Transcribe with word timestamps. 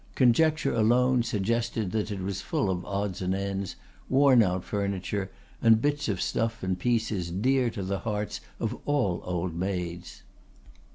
Conjecture 0.15 0.73
alone 0.73 1.21
suggested 1.21 1.91
that 1.91 2.09
it 2.09 2.21
was 2.21 2.41
full 2.41 2.71
of 2.71 2.83
odds 2.85 3.21
and 3.21 3.35
ends, 3.35 3.75
worn 4.09 4.41
out 4.41 4.63
furniture, 4.63 5.29
and 5.61 5.79
bits 5.79 6.09
of 6.09 6.19
stuff 6.19 6.63
and 6.63 6.79
pieces 6.79 7.29
dear 7.29 7.69
to 7.69 7.83
the 7.83 7.99
hearts 7.99 8.41
of 8.59 8.75
all 8.87 9.21
old 9.25 9.53
maids. 9.53 10.23